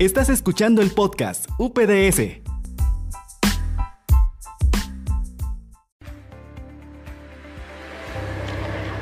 Estás 0.00 0.30
escuchando 0.30 0.80
el 0.80 0.92
podcast 0.92 1.46
UPDS. 1.58 2.49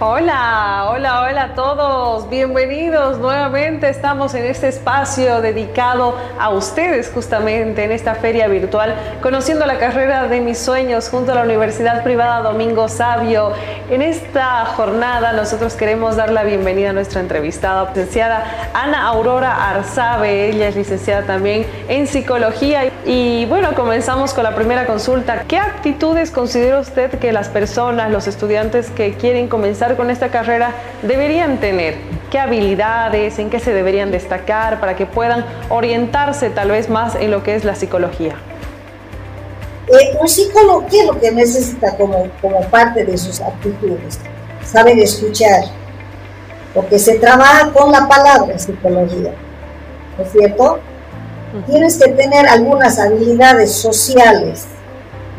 Hola, 0.00 0.90
hola, 0.90 1.22
hola 1.22 1.42
a 1.42 1.54
todos. 1.56 2.30
Bienvenidos 2.30 3.18
nuevamente. 3.18 3.88
Estamos 3.88 4.32
en 4.34 4.44
este 4.44 4.68
espacio 4.68 5.40
dedicado 5.40 6.14
a 6.38 6.50
ustedes 6.50 7.10
justamente 7.12 7.82
en 7.82 7.90
esta 7.90 8.14
feria 8.14 8.46
virtual, 8.46 8.94
conociendo 9.20 9.66
la 9.66 9.78
carrera 9.78 10.28
de 10.28 10.40
mis 10.40 10.56
sueños 10.56 11.08
junto 11.08 11.32
a 11.32 11.34
la 11.34 11.42
Universidad 11.42 12.04
Privada 12.04 12.42
Domingo 12.42 12.88
Sabio. 12.88 13.50
En 13.90 14.00
esta 14.00 14.66
jornada 14.66 15.32
nosotros 15.32 15.74
queremos 15.74 16.14
dar 16.14 16.30
la 16.30 16.44
bienvenida 16.44 16.90
a 16.90 16.92
nuestra 16.92 17.20
entrevistada, 17.20 17.88
licenciada 17.88 18.70
Ana 18.74 19.04
Aurora 19.04 19.68
Arzabe. 19.68 20.50
Ella 20.50 20.68
es 20.68 20.76
licenciada 20.76 21.22
también 21.22 21.66
en 21.88 22.06
psicología. 22.06 22.92
Y 23.04 23.46
bueno, 23.46 23.74
comenzamos 23.74 24.32
con 24.32 24.44
la 24.44 24.54
primera 24.54 24.86
consulta. 24.86 25.42
¿Qué 25.48 25.58
actitudes 25.58 26.30
considera 26.30 26.78
usted 26.78 27.18
que 27.18 27.32
las 27.32 27.48
personas, 27.48 28.12
los 28.12 28.28
estudiantes 28.28 28.92
que 28.92 29.14
quieren 29.14 29.48
comenzar 29.48 29.87
con 29.96 30.10
esta 30.10 30.30
carrera 30.30 30.72
deberían 31.02 31.58
tener? 31.58 31.96
¿Qué 32.30 32.38
habilidades, 32.38 33.38
en 33.38 33.50
qué 33.50 33.58
se 33.58 33.72
deberían 33.72 34.10
destacar 34.10 34.80
para 34.80 34.96
que 34.96 35.06
puedan 35.06 35.44
orientarse 35.70 36.50
tal 36.50 36.70
vez 36.70 36.88
más 36.88 37.14
en 37.14 37.30
lo 37.30 37.42
que 37.42 37.54
es 37.54 37.64
la 37.64 37.74
psicología? 37.74 38.34
Eh, 39.88 40.16
un 40.20 40.28
psicólogo, 40.28 40.86
¿qué 40.90 41.00
es 41.00 41.06
lo 41.06 41.18
que 41.18 41.30
necesita 41.32 41.96
como, 41.96 42.28
como 42.42 42.60
parte 42.68 43.04
de 43.04 43.16
sus 43.16 43.40
actitudes? 43.40 44.18
Saber 44.62 44.98
escuchar, 44.98 45.64
porque 46.74 46.98
se 46.98 47.18
trabaja 47.18 47.70
con 47.72 47.90
la 47.90 48.06
palabra 48.06 48.52
en 48.52 48.58
psicología, 48.58 49.32
¿no 50.18 50.24
es 50.24 50.32
cierto? 50.32 50.80
Tienes 51.66 51.96
que 51.96 52.12
tener 52.12 52.46
algunas 52.46 52.98
habilidades 52.98 53.72
sociales, 53.72 54.66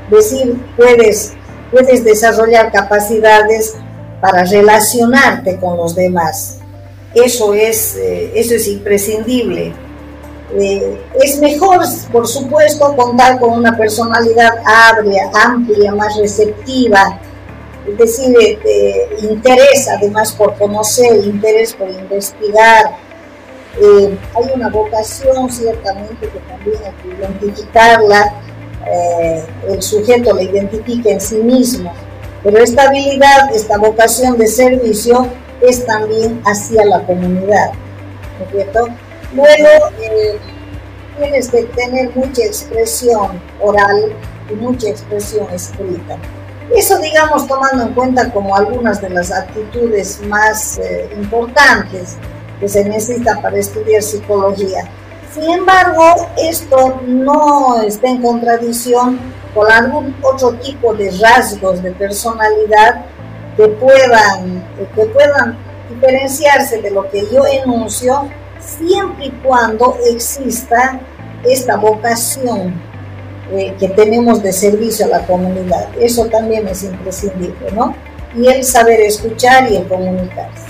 es 0.10 0.32
decir, 0.32 0.60
puedes, 0.76 1.34
puedes 1.72 2.04
desarrollar 2.04 2.72
capacidades 2.72 3.76
para 4.22 4.44
relacionarte 4.44 5.58
con 5.58 5.78
los 5.78 5.96
demás. 5.96 6.58
Eso 7.14 7.54
es, 7.54 7.96
eh, 7.96 8.32
eso 8.36 8.56
es 8.56 8.68
imprescindible. 8.68 9.74
Eh, 10.56 11.02
es 11.22 11.40
mejor, 11.40 11.80
por 12.12 12.28
supuesto, 12.28 12.96
contar 12.96 13.40
con 13.40 13.52
una 13.52 13.78
personalidad 13.78 14.52
amplia, 14.66 15.30
amplia 15.34 15.94
más 15.94 16.18
receptiva, 16.18 17.20
es 17.88 17.98
decir, 17.98 18.36
eh, 18.38 19.10
interés 19.22 19.88
además 19.90 20.34
por 20.34 20.56
conocer, 20.58 21.24
interés 21.24 21.74
por 21.74 21.90
investigar. 21.90 22.98
hay 23.80 24.52
una 24.56 24.70
vocación 24.70 25.50
ciertamente 25.50 26.28
que 26.28 26.40
también 26.40 26.78
hay 26.84 26.92
que 27.02 27.18
identificarla, 27.18 28.34
el 29.68 29.82
sujeto 29.82 30.34
la 30.34 30.42
identifica 30.42 31.12
en 31.12 31.22
sí 31.22 31.36
mismo 31.36 31.94
pero 32.44 32.58
esta 32.60 32.84
habilidad, 32.84 33.54
esta 33.54 33.78
vocación 33.78 34.38
de 34.38 34.48
servicio 34.48 35.28
es 35.62 35.86
también 35.86 36.42
hacia 36.46 36.86
la 36.86 37.02
comunidad. 37.06 37.72
Luego, 39.34 39.70
eh, 40.02 40.38
tienes 41.18 41.50
que 41.50 41.64
tener 41.64 42.16
mucha 42.16 42.44
expresión 42.46 43.42
oral 43.62 44.14
y 44.50 44.54
mucha 44.56 44.90
expresión 44.90 45.48
escrita. 45.54 46.18
Eso, 46.76 46.98
digamos, 47.00 47.48
tomando 47.48 47.84
en 47.84 47.94
cuenta 47.94 48.32
como 48.32 48.56
algunas 48.56 49.02
de 49.02 49.10
las 49.10 49.32
actitudes 49.32 50.22
más 50.28 50.78
eh, 50.78 51.10
importantes 51.18 52.16
que 52.60 52.70
se 52.70 52.86
necesitan 52.86 53.42
para 53.42 53.58
estudiar 53.58 54.02
psicología. 54.04 54.90
Sin 55.34 55.50
embargo, 55.52 56.28
esto 56.38 57.02
no 57.06 57.82
está 57.82 58.08
en 58.08 58.22
contradicción 58.22 59.20
con 59.54 59.72
algún 59.72 60.16
otro 60.22 60.54
tipo 60.54 60.94
de 60.94 61.12
rasgos 61.22 61.84
de 61.84 61.92
personalidad 61.92 63.06
que 63.56 63.68
puedan, 63.68 64.66
que 64.96 65.06
puedan 65.06 65.58
diferenciarse 65.90 66.82
de 66.82 66.92
lo 66.92 67.10
que 67.10 67.28
yo 67.32 67.46
enuncio, 67.46 68.30
siempre 68.60 69.28
y 69.28 69.32
cuando 69.44 69.98
exista 70.10 71.00
esta 71.44 71.78
vocación 71.78 72.74
eh, 73.52 73.76
que 73.80 73.90
tenemos 73.90 74.42
de 74.42 74.54
servicio 74.54 75.06
a 75.06 75.10
la 75.10 75.28
comunidad. 75.28 75.90
Eso 76.00 76.26
también 76.26 76.68
es 76.68 76.84
imprescindible, 76.84 77.72
¿no? 77.74 77.96
Y 78.36 78.48
el 78.48 78.64
saber 78.64 79.02
escuchar 79.02 79.72
y 79.72 79.78
el 79.78 79.88
comunicarse. 79.88 80.69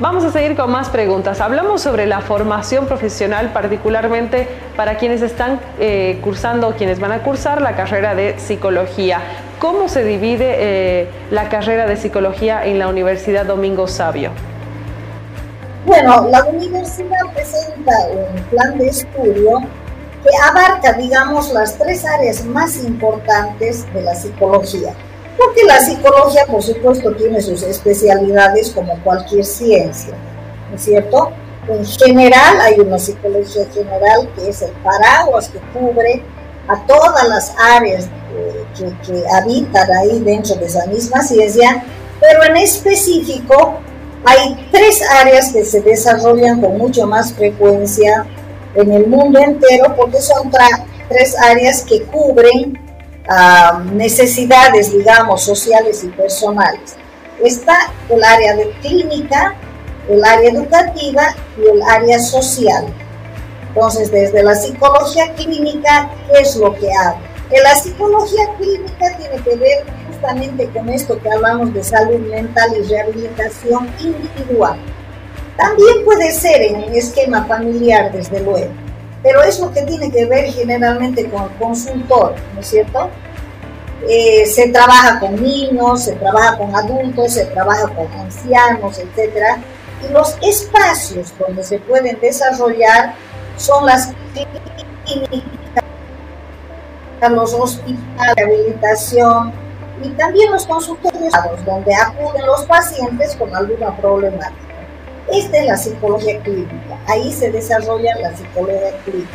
Vamos 0.00 0.22
a 0.22 0.30
seguir 0.30 0.54
con 0.54 0.70
más 0.70 0.90
preguntas. 0.90 1.40
Hablamos 1.40 1.82
sobre 1.82 2.06
la 2.06 2.20
formación 2.20 2.86
profesional, 2.86 3.50
particularmente 3.52 4.46
para 4.76 4.96
quienes 4.96 5.22
están 5.22 5.58
eh, 5.80 6.20
cursando 6.22 6.68
o 6.68 6.74
quienes 6.74 7.00
van 7.00 7.10
a 7.10 7.24
cursar 7.24 7.60
la 7.60 7.74
carrera 7.74 8.14
de 8.14 8.38
psicología. 8.38 9.20
¿Cómo 9.58 9.88
se 9.88 10.04
divide 10.04 10.54
eh, 10.56 11.08
la 11.32 11.48
carrera 11.48 11.86
de 11.86 11.96
psicología 11.96 12.64
en 12.64 12.78
la 12.78 12.86
Universidad 12.86 13.44
Domingo 13.44 13.88
Sabio? 13.88 14.30
Bueno, 15.84 16.28
la 16.30 16.44
universidad 16.44 17.26
presenta 17.34 17.92
un 18.12 18.40
plan 18.44 18.78
de 18.78 18.86
estudio 18.86 19.62
que 20.22 20.30
abarca, 20.48 20.92
digamos, 20.92 21.52
las 21.52 21.76
tres 21.76 22.04
áreas 22.04 22.44
más 22.44 22.84
importantes 22.84 23.92
de 23.92 24.02
la 24.02 24.14
psicología 24.14 24.94
porque 25.38 25.64
la 25.64 25.80
psicología, 25.80 26.44
por 26.46 26.62
supuesto, 26.62 27.14
tiene 27.14 27.40
sus 27.40 27.62
especialidades 27.62 28.70
como 28.70 28.98
cualquier 29.04 29.44
ciencia, 29.44 30.14
¿no 30.68 30.76
es 30.76 30.82
cierto? 30.82 31.30
En 31.68 31.84
general, 31.86 32.60
hay 32.60 32.80
una 32.80 32.98
psicología 32.98 33.66
general 33.72 34.28
que 34.34 34.48
es 34.48 34.62
el 34.62 34.72
paraguas 34.82 35.48
que 35.48 35.58
cubre 35.72 36.22
a 36.66 36.84
todas 36.86 37.28
las 37.28 37.54
áreas 37.56 38.08
que, 38.76 38.92
que 39.06 39.22
habitan 39.32 39.88
ahí 39.90 40.18
dentro 40.20 40.56
de 40.56 40.66
esa 40.66 40.84
misma 40.86 41.22
ciencia, 41.22 41.84
pero 42.20 42.44
en 42.44 42.56
específico 42.56 43.78
hay 44.24 44.68
tres 44.72 45.00
áreas 45.20 45.52
que 45.52 45.64
se 45.64 45.80
desarrollan 45.80 46.60
con 46.60 46.76
mucho 46.76 47.06
más 47.06 47.32
frecuencia 47.32 48.26
en 48.74 48.92
el 48.92 49.06
mundo 49.06 49.38
entero 49.38 49.94
porque 49.96 50.20
son 50.20 50.50
tres 51.08 51.36
áreas 51.38 51.82
que 51.82 52.02
cubren 52.02 52.87
necesidades, 53.92 54.92
digamos, 54.92 55.42
sociales 55.42 56.02
y 56.04 56.08
personales. 56.08 56.96
Está 57.44 57.92
el 58.08 58.22
área 58.24 58.56
de 58.56 58.70
clínica, 58.80 59.54
el 60.08 60.24
área 60.24 60.50
educativa 60.50 61.34
y 61.58 61.68
el 61.68 61.82
área 61.82 62.18
social. 62.18 62.86
Entonces, 63.68 64.10
desde 64.10 64.42
la 64.42 64.54
psicología 64.54 65.32
clínica, 65.34 66.10
¿qué 66.26 66.40
es 66.40 66.56
lo 66.56 66.74
que 66.74 66.90
hago? 66.92 67.18
Que 67.50 67.60
la 67.60 67.74
psicología 67.76 68.44
clínica 68.58 69.16
tiene 69.16 69.42
que 69.42 69.56
ver 69.56 69.84
justamente 70.08 70.68
con 70.70 70.88
esto 70.88 71.20
que 71.20 71.30
hablamos 71.30 71.72
de 71.74 71.84
salud 71.84 72.18
mental 72.30 72.70
y 72.76 72.82
rehabilitación 72.88 73.88
individual. 74.00 74.78
También 75.56 76.04
puede 76.04 76.32
ser 76.32 76.62
en 76.62 76.84
un 76.84 76.94
esquema 76.94 77.44
familiar, 77.44 78.10
desde 78.12 78.40
luego 78.40 78.87
pero 79.22 79.42
es 79.42 79.58
lo 79.58 79.72
que 79.72 79.82
tiene 79.82 80.10
que 80.10 80.26
ver 80.26 80.52
generalmente 80.52 81.28
con 81.28 81.44
el 81.44 81.50
consultor, 81.58 82.34
¿no 82.54 82.60
es 82.60 82.66
cierto? 82.66 83.10
Eh, 84.08 84.46
se 84.46 84.68
trabaja 84.68 85.18
con 85.18 85.42
niños, 85.42 86.04
se 86.04 86.12
trabaja 86.12 86.56
con 86.56 86.74
adultos, 86.74 87.32
se 87.32 87.46
trabaja 87.46 87.88
con 87.88 88.06
ancianos, 88.20 88.98
etc. 88.98 89.58
Y 90.08 90.12
los 90.12 90.36
espacios 90.40 91.32
donde 91.38 91.64
se 91.64 91.78
pueden 91.80 92.18
desarrollar 92.20 93.14
son 93.56 93.86
las 93.86 94.12
clínicas, 95.04 95.84
los 97.28 97.52
hospitales 97.54 98.36
de 98.36 98.44
rehabilitación 98.44 99.52
y 100.02 100.10
también 100.10 100.52
los 100.52 100.64
consultorios 100.64 101.32
donde 101.66 101.92
acuden 101.92 102.46
los 102.46 102.64
pacientes 102.66 103.34
con 103.34 103.54
alguna 103.54 103.96
problemática. 103.96 104.67
Esta 105.32 105.58
es 105.58 105.66
la 105.66 105.76
psicología 105.76 106.40
clínica, 106.40 106.98
ahí 107.06 107.32
se 107.32 107.50
desarrolla 107.50 108.16
la 108.16 108.36
psicología 108.36 108.96
clínica. 109.04 109.28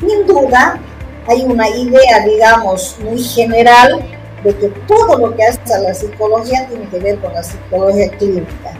Sin 0.00 0.26
duda, 0.26 0.80
hay 1.26 1.42
una 1.42 1.68
idea, 1.68 2.24
digamos, 2.24 2.96
muy 3.00 3.22
general 3.22 4.00
de 4.42 4.56
que 4.56 4.68
todo 4.86 5.18
lo 5.18 5.36
que 5.36 5.42
hace 5.44 5.60
la 5.82 5.92
psicología 5.92 6.66
tiene 6.68 6.88
que 6.88 6.98
ver 6.98 7.18
con 7.18 7.34
la 7.34 7.42
psicología 7.42 8.08
clínica. 8.16 8.72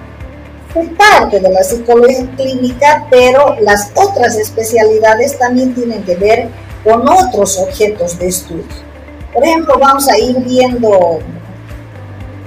Es 0.74 0.88
parte 0.90 1.40
de 1.40 1.50
la 1.50 1.62
psicología 1.62 2.26
clínica, 2.36 3.06
pero 3.10 3.56
las 3.60 3.90
otras 3.94 4.36
especialidades 4.36 5.38
también 5.38 5.74
tienen 5.74 6.02
que 6.04 6.14
ver 6.16 6.48
con 6.84 7.08
otros 7.08 7.58
objetos 7.58 8.18
de 8.18 8.28
estudio. 8.28 8.64
Por 9.32 9.44
ejemplo, 9.44 9.78
vamos 9.78 10.08
a 10.08 10.18
ir 10.18 10.38
viendo, 10.40 11.18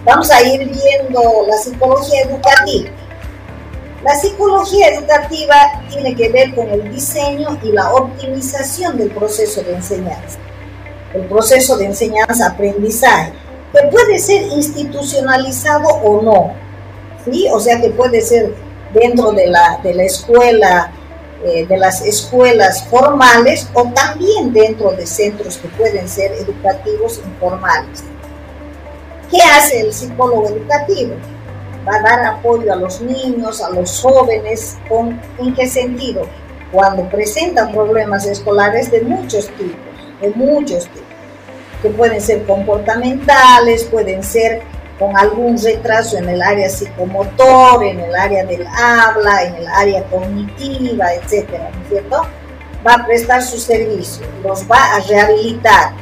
vamos 0.05 0.31
a 0.31 0.41
ir 0.41 0.59
viendo 0.59 1.45
la 1.47 1.57
psicología 1.57 2.21
educativa. 2.21 2.98
La 4.03 4.15
psicología 4.15 4.89
educativa 4.89 5.55
tiene 5.89 6.15
que 6.15 6.29
ver 6.29 6.55
con 6.55 6.69
el 6.69 6.91
diseño 6.91 7.59
y 7.61 7.71
la 7.71 7.93
optimización 7.93 8.97
del 8.97 9.11
proceso 9.11 9.61
de 9.61 9.73
enseñanza. 9.73 10.39
El 11.13 11.25
proceso 11.25 11.77
de 11.77 11.85
enseñanza-aprendizaje, 11.85 13.33
que 13.73 13.87
puede 13.87 14.19
ser 14.19 14.43
institucionalizado 14.43 15.87
o 15.87 16.21
no. 16.21 16.53
¿sí? 17.25 17.47
O 17.51 17.59
sea 17.59 17.81
que 17.81 17.89
puede 17.89 18.21
ser 18.21 18.53
dentro 18.93 19.31
de 19.31 19.47
la, 19.47 19.79
de 19.83 19.93
la 19.93 20.03
escuela 20.03 20.91
eh, 21.41 21.65
de 21.65 21.77
las 21.77 22.01
escuelas 22.01 22.83
formales 22.89 23.65
o 23.73 23.85
también 23.93 24.51
dentro 24.51 24.91
de 24.91 25.07
centros 25.07 25.55
que 25.55 25.69
pueden 25.69 26.09
ser 26.09 26.33
educativos 26.33 27.21
informales. 27.23 28.03
¿Qué 29.31 29.37
hace 29.41 29.79
el 29.79 29.93
psicólogo 29.93 30.49
educativo? 30.49 31.13
Va 31.89 31.95
a 31.95 32.01
dar 32.01 32.25
apoyo 32.25 32.71
a 32.71 32.75
los 32.75 33.01
niños, 33.01 33.63
a 33.63 33.71
los 33.71 33.99
jóvenes, 33.99 34.77
¿en 35.39 35.55
qué 35.55 35.67
sentido? 35.67 36.27
Cuando 36.71 37.09
presentan 37.09 37.71
problemas 37.71 38.27
escolares 38.27 38.91
de 38.91 39.01
muchos 39.01 39.47
tipos, 39.47 40.21
de 40.21 40.29
muchos 40.35 40.85
tipos, 40.85 41.07
que 41.81 41.89
pueden 41.89 42.21
ser 42.21 42.45
comportamentales, 42.45 43.85
pueden 43.85 44.21
ser 44.21 44.61
con 44.99 45.17
algún 45.17 45.57
retraso 45.57 46.17
en 46.17 46.29
el 46.29 46.41
área 46.43 46.69
psicomotor, 46.69 47.83
en 47.85 48.01
el 48.01 48.13
área 48.13 48.45
del 48.45 48.67
habla, 48.67 49.43
en 49.45 49.55
el 49.55 49.67
área 49.67 50.03
cognitiva, 50.03 51.13
etcétera, 51.15 51.71
¿no 51.73 51.81
es 51.81 51.89
cierto? 51.89 52.21
Va 52.85 52.93
a 52.95 53.05
prestar 53.05 53.41
su 53.41 53.57
servicio, 53.57 54.27
los 54.43 54.69
va 54.69 54.95
a 54.95 54.99
rehabilitar. 54.99 55.93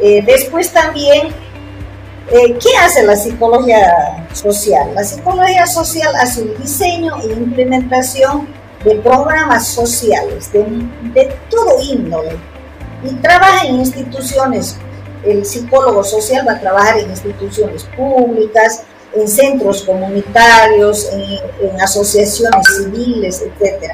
Eh, 0.00 0.22
después 0.24 0.72
también, 0.72 1.34
eh, 2.30 2.58
¿qué 2.58 2.76
hace 2.84 3.04
la 3.04 3.16
psicología 3.16 4.26
social? 4.32 4.94
La 4.94 5.04
psicología 5.04 5.66
social 5.66 6.14
hace 6.16 6.42
un 6.42 6.56
diseño 6.60 7.16
e 7.22 7.32
implementación 7.32 8.48
de 8.84 8.96
programas 8.96 9.66
sociales 9.68 10.52
de, 10.52 10.64
de 11.14 11.34
todo 11.50 11.82
índole 11.82 12.36
y 13.02 13.14
trabaja 13.16 13.66
en 13.66 13.76
instituciones 13.76 14.76
el 15.26 15.44
psicólogo 15.44 16.04
social 16.04 16.46
va 16.46 16.52
a 16.52 16.60
trabajar 16.60 16.98
en 16.98 17.10
instituciones 17.10 17.84
públicas, 17.96 18.82
en 19.14 19.28
centros 19.28 19.82
comunitarios, 19.82 21.10
en, 21.12 21.80
asociaciones 21.80 22.66
civiles, 22.76 23.42
etc. 23.42 23.92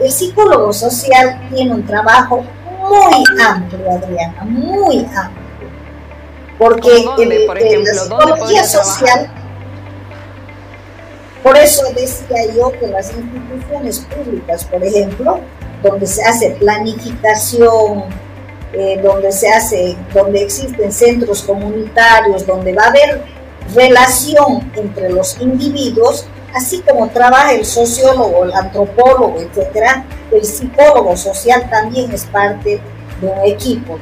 El 0.00 0.10
psicólogo 0.10 0.72
social 0.72 1.40
tiene 1.52 1.74
un 1.74 1.86
trabajo 1.86 2.44
muy 2.80 3.24
amplio, 3.44 3.90
Adriana, 3.90 4.44
muy 4.44 4.98
amplio. 4.98 5.41
Porque 6.62 7.82
la 7.84 7.94
psicología 7.94 8.64
social, 8.64 9.30
por 11.42 11.56
eso 11.56 11.82
decía 11.92 12.54
yo 12.54 12.70
que 12.78 12.86
las 12.86 13.12
instituciones 13.12 13.98
públicas, 14.00 14.64
por 14.66 14.84
ejemplo, 14.84 15.40
donde 15.82 16.06
se 16.06 16.22
hace 16.22 16.50
planificación, 16.52 18.04
eh, 18.72 19.00
donde 19.02 19.32
se 19.32 19.48
hace, 19.48 19.96
donde 20.14 20.42
existen 20.42 20.92
centros 20.92 21.42
comunitarios, 21.42 22.46
donde 22.46 22.72
va 22.72 22.84
a 22.84 22.88
haber 22.90 23.22
relación 23.74 24.70
entre 24.76 25.10
los 25.10 25.40
individuos, 25.40 26.26
así 26.54 26.80
como 26.88 27.08
trabaja 27.08 27.54
el 27.54 27.64
sociólogo, 27.64 28.44
el 28.44 28.52
antropólogo, 28.52 29.40
etcétera, 29.40 30.06
el 30.30 30.44
psicólogo 30.44 31.16
social 31.16 31.68
también 31.68 32.12
es 32.12 32.24
parte 32.26 32.80
de 33.20 33.26
un 33.26 33.46
equipo. 33.46 33.98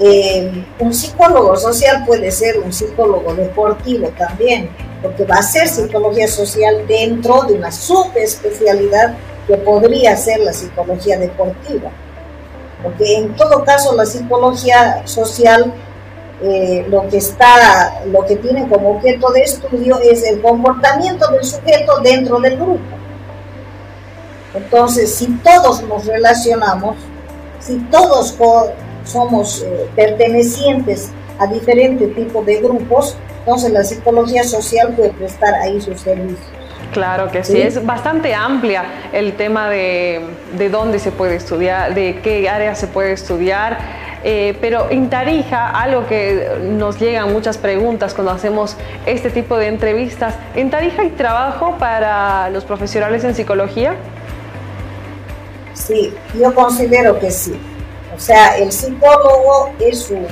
Eh, 0.00 0.64
un 0.78 0.94
psicólogo 0.94 1.56
social 1.56 2.04
puede 2.06 2.30
ser 2.30 2.58
un 2.58 2.72
psicólogo 2.72 3.34
deportivo 3.34 4.08
también, 4.16 4.70
porque 5.02 5.24
va 5.24 5.36
a 5.36 5.42
ser 5.42 5.68
psicología 5.68 6.26
social 6.26 6.86
dentro 6.86 7.42
de 7.42 7.54
una 7.54 7.70
subespecialidad 7.70 9.14
que 9.46 9.56
podría 9.56 10.16
ser 10.16 10.40
la 10.40 10.52
psicología 10.52 11.18
deportiva 11.18 11.90
porque 12.82 13.16
en 13.16 13.34
todo 13.36 13.64
caso 13.64 13.94
la 13.94 14.06
psicología 14.06 15.06
social 15.06 15.72
eh, 16.42 16.86
lo 16.88 17.06
que 17.08 17.18
está, 17.18 18.02
lo 18.06 18.24
que 18.24 18.36
tiene 18.36 18.66
como 18.68 18.92
objeto 18.92 19.30
de 19.30 19.42
estudio 19.42 20.00
es 20.00 20.22
el 20.24 20.40
comportamiento 20.40 21.30
del 21.30 21.44
sujeto 21.44 22.00
dentro 22.02 22.40
del 22.40 22.56
grupo. 22.56 22.80
Entonces, 24.54 25.14
si 25.14 25.26
todos 25.44 25.82
nos 25.82 26.06
relacionamos, 26.06 26.96
si 27.60 27.76
todos 27.90 28.32
somos 29.10 29.62
eh, 29.62 29.88
pertenecientes 29.96 31.10
a 31.38 31.46
diferentes 31.46 32.14
tipos 32.14 32.44
de 32.46 32.60
grupos, 32.60 33.16
entonces 33.40 33.72
la 33.72 33.82
psicología 33.82 34.44
social 34.44 34.94
puede 34.94 35.10
prestar 35.10 35.54
ahí 35.54 35.80
sus 35.80 36.00
servicios. 36.00 36.38
Claro 36.92 37.30
que 37.30 37.44
sí. 37.44 37.60
es 37.60 37.84
bastante 37.84 38.34
amplia 38.34 38.84
el 39.12 39.34
tema 39.34 39.68
de, 39.68 40.24
dónde 40.70 40.98
se 40.98 41.12
puede 41.12 41.36
estudiar, 41.36 41.94
de 41.94 42.20
qué 42.22 42.48
área 42.48 42.74
se 42.74 42.86
puede 42.88 43.12
estudiar. 43.12 43.78
Eh, 44.22 44.58
pero 44.60 44.90
en 44.90 45.08
Tarija, 45.08 45.70
algo 45.70 46.06
que 46.06 46.58
nos 46.62 47.00
llegan 47.00 47.32
muchas 47.32 47.56
preguntas 47.56 48.12
cuando 48.12 48.32
hacemos 48.32 48.76
este 49.06 49.30
tipo 49.30 49.56
de 49.56 49.68
entrevistas, 49.68 50.34
¿en 50.54 50.68
Tarija 50.68 51.02
hay 51.02 51.10
trabajo 51.10 51.76
para 51.78 52.50
los 52.50 52.64
profesionales 52.64 53.24
en 53.24 53.34
psicología? 53.34 53.94
Sí, 55.72 56.12
yo 56.38 56.54
considero 56.54 57.18
que 57.18 57.30
sí. 57.30 57.58
O 58.20 58.22
sea, 58.22 58.58
el 58.58 58.70
psicólogo 58.70 59.72
es 59.80 60.10
un, 60.10 60.26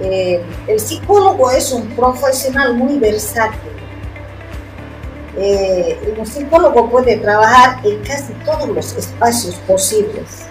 eh, 0.00 0.44
el 0.68 0.78
psicólogo 0.78 1.50
es 1.50 1.72
un 1.72 1.88
profesional 1.96 2.74
muy 2.74 2.98
versátil 2.98 3.74
eh, 5.36 6.14
un 6.16 6.24
psicólogo 6.24 6.88
puede 6.90 7.16
trabajar 7.16 7.84
en 7.84 8.00
casi 8.04 8.32
todos 8.44 8.68
los 8.68 8.94
espacios 8.94 9.56
posibles. 9.66 10.44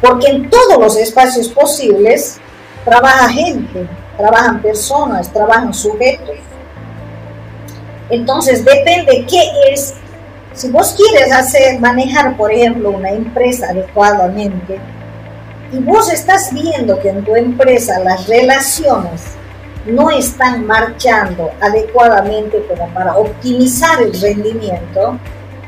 Porque 0.00 0.26
en 0.28 0.50
todos 0.50 0.78
los 0.78 0.96
espacios 0.96 1.48
posibles 1.48 2.38
trabaja 2.84 3.28
gente, 3.28 3.86
trabajan 4.16 4.60
personas, 4.60 5.32
trabajan 5.32 5.72
sujetos. 5.72 6.36
Entonces 8.10 8.64
depende 8.64 9.24
qué 9.28 9.42
es. 9.72 9.94
Si 10.54 10.68
vos 10.68 10.94
quieres 10.96 11.32
hacer, 11.32 11.80
manejar, 11.80 12.36
por 12.36 12.52
ejemplo, 12.52 12.90
una 12.90 13.10
empresa 13.10 13.70
adecuadamente, 13.70 14.78
y 15.72 15.78
vos 15.78 16.12
estás 16.12 16.52
viendo 16.52 17.00
que 17.00 17.08
en 17.08 17.24
tu 17.24 17.34
empresa 17.34 17.98
las 18.00 18.26
relaciones 18.26 19.22
no 19.86 20.10
están 20.10 20.66
marchando 20.66 21.50
adecuadamente 21.60 22.64
como 22.68 22.86
para 22.92 23.16
optimizar 23.16 24.02
el 24.02 24.12
rendimiento, 24.20 25.18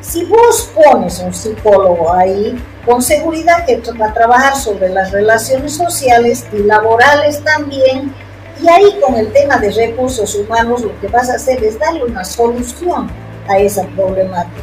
si 0.03 0.27
vos 0.27 0.71
pones 0.75 1.19
un 1.21 1.33
psicólogo 1.33 2.13
ahí, 2.13 2.63
con 2.85 3.01
seguridad 3.01 3.65
que 3.65 3.81
va 3.99 4.09
a 4.09 4.13
trabajar 4.13 4.55
sobre 4.55 4.91
las 4.91 5.11
relaciones 5.13 5.75
sociales 5.75 6.45
y 6.53 6.59
laborales 6.59 7.43
también, 7.43 8.15
y 8.63 8.69
ahí 8.69 9.01
con 9.01 9.15
el 9.17 9.33
tema 9.33 9.57
de 9.57 9.71
recursos 9.71 10.35
humanos 10.35 10.83
lo 10.83 11.01
que 11.01 11.09
vas 11.09 11.31
a 11.31 11.37
hacer 11.37 11.65
es 11.65 11.79
darle 11.79 12.05
una 12.05 12.23
solución 12.23 13.11
a 13.49 13.59
esa 13.59 13.85
problemática. 13.89 14.54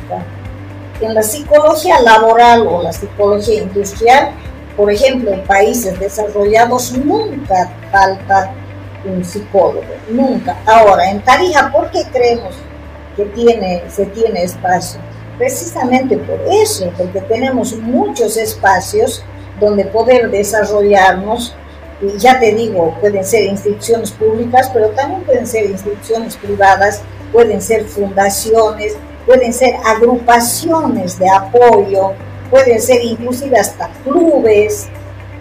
En 0.99 1.13
la 1.13 1.23
psicología 1.23 1.99
laboral 2.01 2.67
o 2.67 2.83
la 2.83 2.93
psicología 2.93 3.61
industrial, 3.61 4.31
por 4.77 4.91
ejemplo, 4.91 5.31
en 5.31 5.43
países 5.43 5.99
desarrollados 5.99 6.93
nunca 6.93 7.71
falta 7.91 8.53
un 9.03 9.23
psicólogo, 9.23 9.83
nunca. 10.09 10.57
Ahora, 10.65 11.09
en 11.09 11.21
Tarija, 11.21 11.71
¿por 11.71 11.89
qué 11.91 12.03
creemos 12.11 12.55
que 13.15 13.25
tiene, 13.25 13.83
se 13.89 14.05
tiene 14.07 14.43
espacio? 14.43 14.99
Precisamente 15.37 16.17
por 16.17 16.39
eso, 16.51 16.91
porque 16.97 17.21
tenemos 17.21 17.75
muchos 17.77 18.37
espacios 18.37 19.23
donde 19.59 19.85
poder 19.85 20.29
desarrollarnos, 20.29 21.55
y 22.01 22.17
ya 22.17 22.39
te 22.39 22.53
digo, 22.53 22.95
pueden 22.99 23.23
ser 23.23 23.45
instituciones 23.45 24.11
públicas, 24.11 24.69
pero 24.73 24.89
también 24.89 25.21
pueden 25.23 25.47
ser 25.47 25.65
instituciones 25.69 26.35
privadas, 26.35 27.01
pueden 27.31 27.61
ser 27.61 27.85
fundaciones, 27.85 28.95
pueden 29.31 29.53
ser 29.53 29.75
agrupaciones 29.85 31.17
de 31.17 31.29
apoyo, 31.29 32.11
pueden 32.49 32.81
ser 32.81 33.01
inclusive 33.01 33.57
hasta 33.57 33.89
clubes, 34.03 34.89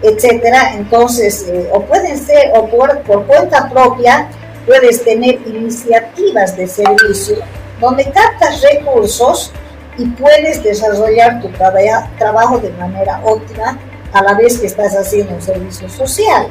etcétera. 0.01 0.75
Entonces, 0.75 1.45
eh, 1.49 1.69
o 1.73 1.81
pueden 1.81 2.17
ser, 2.17 2.53
o 2.55 2.67
por, 2.69 3.03
cuenta 3.27 3.69
propia, 3.69 4.29
puedes 4.65 5.03
tener 5.03 5.41
iniciativas 5.45 6.55
de 6.55 6.67
servicio 6.67 7.35
donde 7.81 8.05
captas 8.05 8.61
recursos 8.61 9.51
y 9.97 10.05
puedes 10.05 10.63
desarrollar 10.63 11.41
tu 11.41 11.49
trabajo 11.49 12.59
de 12.59 12.69
manera 12.71 13.19
óptima 13.25 13.77
a 14.13 14.23
la 14.23 14.35
vez 14.35 14.57
que 14.57 14.67
estás 14.67 14.95
haciendo 14.95 15.33
un 15.33 15.41
servicio 15.41 15.89
social. 15.89 16.47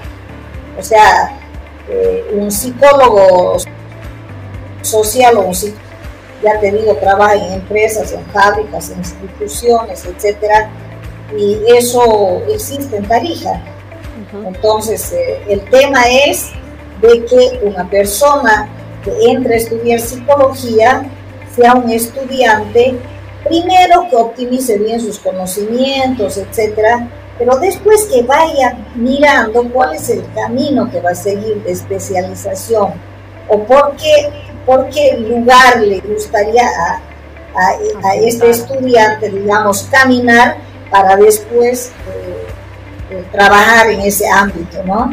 O 0.79 0.83
sea, 0.83 1.39
eh, 1.89 2.23
un 2.35 2.51
psicólogo 2.51 3.57
social 4.83 5.39
o 5.39 5.43
un 5.43 5.55
ya 6.43 6.59
te 6.61 6.73
digo, 6.73 6.95
trabaja 6.97 7.35
en 7.35 7.53
empresas, 7.55 8.13
en 8.13 8.25
fábricas, 8.27 8.91
en 8.91 8.99
instituciones, 8.99 10.05
etcétera, 10.05 10.71
y 11.37 11.59
eso 11.67 12.43
existe 12.49 12.97
en 12.97 13.07
Tarija. 13.07 13.63
Entonces, 14.47 15.13
eh, 15.13 15.43
el 15.49 15.61
tema 15.71 16.03
es 16.09 16.51
de 17.01 17.25
que 17.25 17.61
una 17.63 17.89
persona 17.89 18.69
que 19.05 19.13
entre 19.31 19.55
a 19.55 19.57
estudiar 19.59 20.01
psicología 20.01 21.11
sea 21.55 21.75
un 21.75 21.91
estudiante, 21.91 22.97
primero 23.45 24.07
que 24.09 24.17
optimice 24.17 24.79
bien 24.79 25.01
sus 25.01 25.19
conocimientos, 25.19 26.37
etcétera, 26.37 27.09
pero 27.39 27.59
después 27.59 28.05
que 28.13 28.23
vaya 28.23 28.77
mirando 28.95 29.65
cuál 29.73 29.95
es 29.95 30.11
el 30.11 30.23
camino 30.35 30.91
que 30.91 31.01
va 31.01 31.11
a 31.11 31.15
seguir 31.15 31.63
de 31.63 31.73
especialización 31.73 32.93
o 33.49 33.65
por 33.65 33.97
qué, 33.97 34.31
por 34.71 34.89
qué 34.91 35.17
lugar 35.19 35.81
le 35.81 35.99
gustaría 35.99 36.63
a, 36.63 37.01
este 38.15 38.51
estudiante, 38.51 39.29
digamos, 39.29 39.89
caminar 39.91 40.59
para 40.89 41.17
después 41.17 41.91
eh, 42.09 42.47
eh, 43.11 43.25
trabajar 43.33 43.91
en 43.91 44.01
ese 44.03 44.29
ámbito, 44.29 44.81
¿no? 44.85 45.13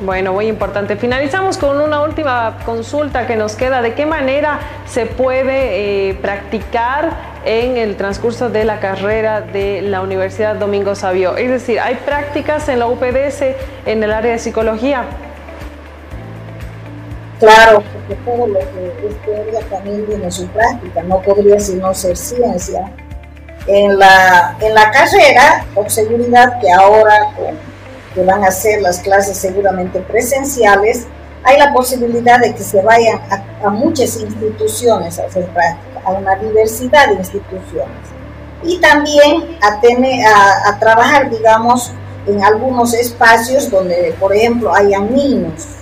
Bueno, 0.00 0.32
muy 0.32 0.48
importante. 0.48 0.96
Finalizamos 0.96 1.58
con 1.58 1.80
una 1.80 2.02
última 2.02 2.58
consulta 2.64 3.28
que 3.28 3.36
nos 3.36 3.54
queda. 3.54 3.80
¿De 3.82 3.94
qué 3.94 4.04
manera 4.04 4.58
se 4.88 5.06
puede 5.06 6.08
eh, 6.08 6.14
practicar 6.14 7.10
en 7.44 7.76
el 7.76 7.94
transcurso 7.96 8.50
de 8.50 8.64
la 8.64 8.80
carrera 8.80 9.42
de 9.42 9.82
la 9.82 10.00
Universidad 10.00 10.56
Domingo 10.56 10.96
Savio? 10.96 11.36
Es 11.36 11.50
decir, 11.50 11.78
¿hay 11.78 11.94
prácticas 11.94 12.68
en 12.68 12.80
la 12.80 12.88
UPDS 12.88 13.42
en 13.86 14.02
el 14.02 14.12
área 14.12 14.32
de 14.32 14.40
psicología? 14.40 15.04
Claro, 17.42 17.82
porque 17.92 18.14
todo 18.24 18.46
lo 18.46 18.60
que 18.60 19.08
es 19.08 19.22
teoría 19.24 19.60
también 19.68 20.06
tiene 20.06 20.30
su 20.30 20.46
práctica, 20.46 21.02
no 21.02 21.20
podría 21.22 21.58
sino 21.58 21.92
ser 21.92 22.16
ciencia. 22.16 22.92
En 23.66 23.98
la, 23.98 24.56
en 24.60 24.72
la 24.72 24.92
carrera, 24.92 25.66
con 25.74 25.90
seguridad 25.90 26.60
que 26.60 26.70
ahora 26.70 27.32
que 28.14 28.22
van 28.22 28.44
a 28.44 28.50
ser 28.52 28.80
las 28.80 29.00
clases 29.00 29.36
seguramente 29.38 29.98
presenciales, 30.02 31.08
hay 31.42 31.58
la 31.58 31.72
posibilidad 31.72 32.38
de 32.38 32.54
que 32.54 32.62
se 32.62 32.80
vayan 32.80 33.20
a, 33.28 33.70
muchas 33.70 34.20
instituciones 34.20 35.18
a 35.18 35.24
hacer 35.24 35.44
práctica, 35.46 36.00
a 36.04 36.12
una 36.12 36.36
diversidad 36.36 37.08
de 37.08 37.14
instituciones. 37.14 38.06
Y 38.62 38.78
también 38.78 39.58
a, 39.62 39.80
tener, 39.80 40.24
a, 40.28 40.68
a 40.68 40.78
trabajar, 40.78 41.28
digamos, 41.28 41.90
en 42.24 42.40
algunos 42.44 42.94
espacios 42.94 43.68
donde, 43.68 44.14
por 44.20 44.32
ejemplo, 44.32 44.72
hayan 44.72 45.12
niños 45.12 45.81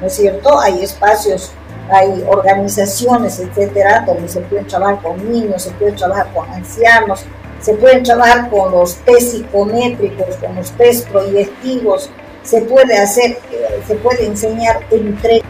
¿no 0.00 0.06
es 0.06 0.14
cierto? 0.14 0.58
Hay 0.60 0.82
espacios, 0.82 1.52
hay 1.90 2.24
organizaciones, 2.26 3.38
etcétera, 3.40 4.04
donde 4.06 4.28
se 4.28 4.40
puede 4.40 4.64
trabajar 4.64 5.02
con 5.02 5.30
niños, 5.30 5.62
se 5.62 5.70
puede 5.72 5.92
trabajar 5.92 6.32
con 6.32 6.48
ancianos, 6.50 7.24
se 7.60 7.74
pueden 7.74 8.02
trabajar 8.02 8.48
con 8.50 8.72
los 8.72 8.96
test 8.96 9.32
psicométricos, 9.32 10.36
con 10.36 10.54
los 10.56 10.70
test 10.72 11.08
proyectivos, 11.08 12.10
se 12.42 12.62
puede 12.62 12.96
hacer, 12.96 13.32
eh, 13.52 13.82
se 13.86 13.94
puede 13.96 14.26
enseñar 14.26 14.80
entre 14.90 15.42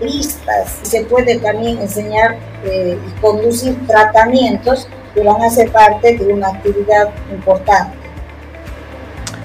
listas, 0.00 0.78
se 0.82 1.04
puede 1.04 1.38
también 1.38 1.78
enseñar 1.78 2.36
eh, 2.64 2.98
y 3.06 3.20
conducir 3.20 3.76
tratamientos 3.86 4.88
que 5.14 5.22
van 5.22 5.42
a 5.42 5.50
ser 5.50 5.72
parte 5.72 6.16
de 6.16 6.32
una 6.32 6.48
actividad 6.48 7.10
importante. 7.30 7.96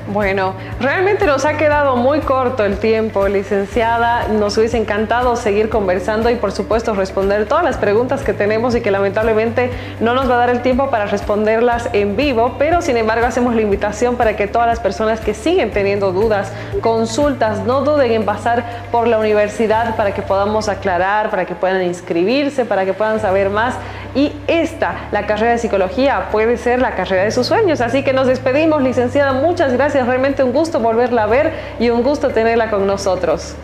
Bueno, 0.07 0.53
realmente 0.81 1.25
nos 1.25 1.45
ha 1.45 1.55
quedado 1.55 1.95
muy 1.95 2.19
corto 2.19 2.65
el 2.65 2.77
tiempo, 2.77 3.29
licenciada. 3.29 4.27
Nos 4.27 4.57
hubiese 4.57 4.77
encantado 4.77 5.37
seguir 5.37 5.69
conversando 5.69 6.29
y 6.29 6.35
por 6.35 6.51
supuesto 6.51 6.93
responder 6.93 7.47
todas 7.47 7.63
las 7.63 7.77
preguntas 7.77 8.21
que 8.21 8.33
tenemos 8.33 8.75
y 8.75 8.81
que 8.81 8.91
lamentablemente 8.91 9.71
no 10.01 10.13
nos 10.13 10.29
va 10.29 10.35
a 10.35 10.37
dar 10.39 10.49
el 10.49 10.61
tiempo 10.61 10.89
para 10.89 11.05
responderlas 11.05 11.89
en 11.93 12.17
vivo, 12.17 12.55
pero 12.59 12.81
sin 12.81 12.97
embargo 12.97 13.25
hacemos 13.25 13.55
la 13.55 13.61
invitación 13.61 14.17
para 14.17 14.35
que 14.35 14.45
todas 14.45 14.67
las 14.67 14.81
personas 14.81 15.21
que 15.21 15.33
siguen 15.33 15.71
teniendo 15.71 16.11
dudas, 16.11 16.51
consultas, 16.81 17.59
no 17.59 17.81
duden 17.81 18.11
en 18.11 18.25
pasar 18.25 18.83
por 18.91 19.07
la 19.07 19.17
universidad 19.17 19.95
para 19.95 20.13
que 20.13 20.21
podamos 20.21 20.67
aclarar, 20.67 21.29
para 21.29 21.45
que 21.45 21.55
puedan 21.55 21.81
inscribirse, 21.81 22.65
para 22.65 22.83
que 22.83 22.91
puedan 22.91 23.21
saber 23.21 23.49
más. 23.49 23.75
Y 24.15 24.31
esta, 24.47 25.07
la 25.11 25.25
carrera 25.25 25.53
de 25.53 25.57
psicología, 25.57 26.29
puede 26.31 26.57
ser 26.57 26.79
la 26.79 26.95
carrera 26.95 27.23
de 27.23 27.31
sus 27.31 27.47
sueños. 27.47 27.81
Así 27.81 28.03
que 28.03 28.13
nos 28.13 28.27
despedimos, 28.27 28.81
licenciada. 28.81 29.33
Muchas 29.33 29.73
gracias 29.73 30.03
Realmente 30.05 30.43
un 30.43 30.53
gusto 30.53 30.79
volverla 30.79 31.23
a 31.23 31.27
ver 31.27 31.53
y 31.79 31.89
un 31.89 32.03
gusto 32.03 32.29
tenerla 32.29 32.69
con 32.69 32.85
nosotros. 32.85 33.55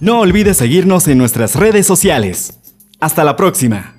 No 0.00 0.20
olvides 0.20 0.56
seguirnos 0.56 1.08
en 1.08 1.18
nuestras 1.18 1.56
redes 1.56 1.86
sociales. 1.86 2.60
Hasta 3.00 3.24
la 3.24 3.34
próxima. 3.34 3.97